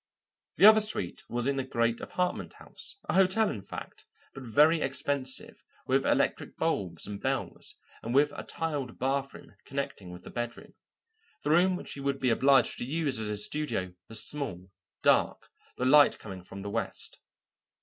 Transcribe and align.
The 0.57 0.65
other 0.65 0.79
suite 0.81 1.21
was 1.29 1.45
in 1.45 1.59
a 1.59 1.63
great 1.63 2.01
apartment 2.01 2.53
house, 2.53 2.95
a 3.07 3.13
hotel 3.13 3.51
in 3.51 3.61
fact, 3.61 4.05
but 4.33 4.41
very 4.41 4.81
expensive, 4.81 5.63
with 5.85 6.07
electric 6.07 6.57
bulbs 6.57 7.05
and 7.05 7.21
bells, 7.21 7.75
and 8.01 8.11
with 8.15 8.33
a 8.35 8.43
tiled 8.43 8.97
bathroom 8.97 9.53
connecting 9.63 10.09
with 10.09 10.23
the 10.23 10.31
bedroom. 10.31 10.73
The 11.43 11.51
room 11.51 11.75
which 11.75 11.93
he 11.93 11.99
would 11.99 12.19
be 12.19 12.31
obliged 12.31 12.79
to 12.79 12.83
use 12.85 13.19
as 13.19 13.27
his 13.29 13.45
studio 13.45 13.93
was 14.09 14.25
small, 14.27 14.71
dark, 15.03 15.51
the 15.77 15.85
light 15.85 16.17
coming 16.17 16.41
from 16.41 16.63
the 16.63 16.71
west. 16.71 17.19